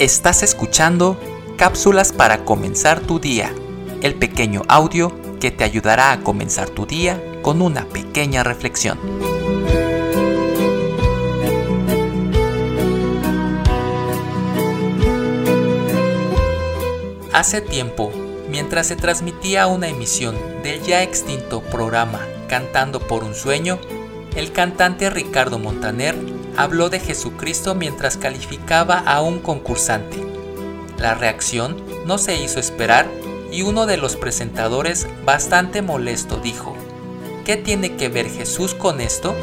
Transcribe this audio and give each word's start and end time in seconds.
Estás 0.00 0.42
escuchando 0.42 1.20
Cápsulas 1.58 2.14
para 2.14 2.46
comenzar 2.46 3.00
tu 3.00 3.20
día, 3.20 3.52
el 4.00 4.14
pequeño 4.14 4.62
audio 4.66 5.12
que 5.40 5.50
te 5.50 5.62
ayudará 5.62 6.12
a 6.12 6.20
comenzar 6.22 6.70
tu 6.70 6.86
día 6.86 7.22
con 7.42 7.60
una 7.60 7.84
pequeña 7.84 8.42
reflexión. 8.42 8.98
Hace 17.34 17.60
tiempo, 17.60 18.10
mientras 18.48 18.86
se 18.86 18.96
transmitía 18.96 19.66
una 19.66 19.88
emisión 19.88 20.34
del 20.62 20.80
ya 20.80 21.02
extinto 21.02 21.60
programa 21.60 22.26
Cantando 22.48 23.00
por 23.00 23.22
un 23.22 23.34
sueño, 23.34 23.78
el 24.34 24.50
cantante 24.52 25.10
Ricardo 25.10 25.58
Montaner 25.58 26.16
habló 26.56 26.90
de 26.90 27.00
Jesucristo 27.00 27.74
mientras 27.74 28.16
calificaba 28.16 28.98
a 28.98 29.22
un 29.22 29.40
concursante. 29.40 30.16
La 30.98 31.14
reacción 31.14 31.76
no 32.06 32.18
se 32.18 32.42
hizo 32.42 32.60
esperar 32.60 33.08
y 33.50 33.62
uno 33.62 33.86
de 33.86 33.96
los 33.96 34.16
presentadores, 34.16 35.06
bastante 35.24 35.82
molesto, 35.82 36.36
dijo, 36.36 36.76
¿qué 37.44 37.56
tiene 37.56 37.96
que 37.96 38.08
ver 38.08 38.28
Jesús 38.28 38.74
con 38.74 39.00
esto? 39.00 39.34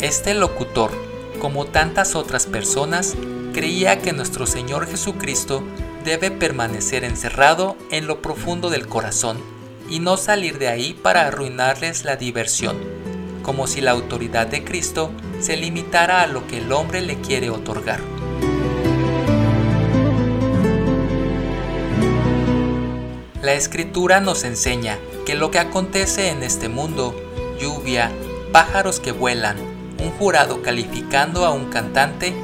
Este 0.00 0.34
locutor, 0.34 0.90
como 1.40 1.66
tantas 1.66 2.14
otras 2.14 2.46
personas, 2.46 3.16
creía 3.52 4.00
que 4.00 4.12
nuestro 4.12 4.46
Señor 4.46 4.86
Jesucristo 4.86 5.62
debe 6.04 6.30
permanecer 6.30 7.04
encerrado 7.04 7.76
en 7.90 8.06
lo 8.06 8.20
profundo 8.22 8.70
del 8.70 8.86
corazón 8.86 9.57
y 9.88 10.00
no 10.00 10.16
salir 10.16 10.58
de 10.58 10.68
ahí 10.68 10.94
para 10.94 11.26
arruinarles 11.26 12.04
la 12.04 12.16
diversión, 12.16 12.76
como 13.42 13.66
si 13.66 13.80
la 13.80 13.92
autoridad 13.92 14.46
de 14.46 14.64
Cristo 14.64 15.10
se 15.40 15.56
limitara 15.56 16.22
a 16.22 16.26
lo 16.26 16.46
que 16.46 16.58
el 16.58 16.72
hombre 16.72 17.00
le 17.00 17.20
quiere 17.20 17.50
otorgar. 17.50 18.00
La 23.42 23.54
escritura 23.54 24.20
nos 24.20 24.44
enseña 24.44 24.98
que 25.24 25.34
lo 25.34 25.50
que 25.50 25.58
acontece 25.58 26.28
en 26.28 26.42
este 26.42 26.68
mundo, 26.68 27.14
lluvia, 27.58 28.12
pájaros 28.52 29.00
que 29.00 29.12
vuelan, 29.12 29.56
un 30.02 30.10
jurado 30.18 30.60
calificando 30.60 31.46
a 31.46 31.50
un 31.50 31.70
cantante, 31.70 32.34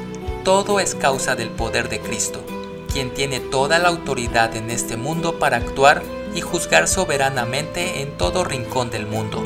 todo 0.43 0.79
es 0.79 0.95
causa 0.95 1.35
del 1.35 1.49
poder 1.49 1.89
de 1.89 1.99
Cristo, 1.99 2.43
quien 2.91 3.13
tiene 3.13 3.39
toda 3.39 3.77
la 3.77 3.89
autoridad 3.89 4.55
en 4.55 4.71
este 4.71 4.97
mundo 4.97 5.37
para 5.37 5.57
actuar 5.57 6.01
y 6.35 6.41
juzgar 6.41 6.87
soberanamente 6.87 8.01
en 8.01 8.17
todo 8.17 8.43
rincón 8.43 8.91
del 8.91 9.07
mundo. 9.07 9.43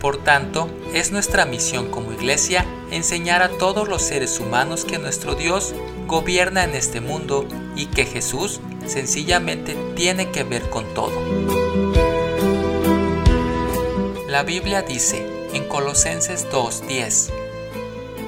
Por 0.00 0.16
tanto, 0.24 0.68
es 0.92 1.12
nuestra 1.12 1.44
misión 1.44 1.90
como 1.90 2.12
iglesia 2.12 2.66
enseñar 2.90 3.42
a 3.42 3.50
todos 3.50 3.86
los 3.88 4.02
seres 4.02 4.40
humanos 4.40 4.84
que 4.84 4.98
nuestro 4.98 5.36
Dios 5.36 5.74
gobierna 6.08 6.64
en 6.64 6.74
este 6.74 7.00
mundo 7.00 7.46
y 7.76 7.86
que 7.86 8.04
Jesús 8.04 8.60
sencillamente 8.86 9.76
tiene 9.94 10.30
que 10.30 10.42
ver 10.42 10.68
con 10.70 10.92
todo. 10.92 11.12
La 14.28 14.42
Biblia 14.42 14.82
dice 14.82 15.24
en 15.52 15.68
Colosenses 15.68 16.48
2.10, 16.50 17.30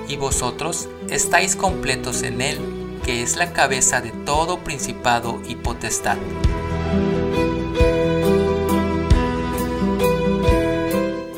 y 0.06 0.16
vosotros 0.16 0.88
estáis 1.08 1.56
completos 1.56 2.22
en 2.22 2.40
Él, 2.42 2.83
que 3.04 3.22
es 3.22 3.36
la 3.36 3.52
cabeza 3.52 4.00
de 4.00 4.10
todo 4.10 4.60
principado 4.60 5.40
y 5.46 5.56
potestad. 5.56 6.16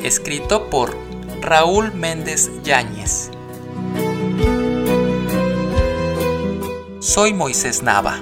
Escrito 0.02 0.70
por 0.70 0.96
Raúl 1.40 1.92
Méndez 1.92 2.50
Yáñez. 2.62 3.30
Soy 7.00 7.34
Moisés 7.34 7.82
Nava. 7.82 8.20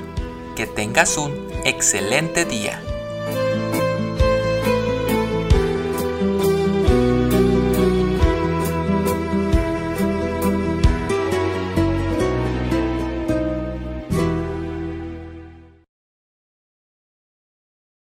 Que 0.57 0.67
tengas 0.67 1.19
un 1.19 1.49
excelente 1.65 2.45
día. 2.45 2.84